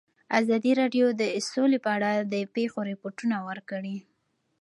ازادي 0.39 0.71
راډیو 0.81 1.05
د 1.21 1.21
سوله 1.49 1.77
په 1.85 1.89
اړه 1.97 2.11
د 2.33 2.35
پېښو 2.55 2.79
رپوټونه 2.91 3.37
ورکړي. 3.47 3.97